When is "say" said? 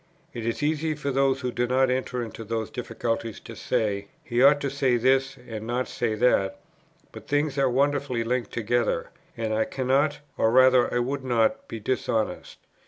3.55-4.07, 4.71-4.97, 5.87-6.15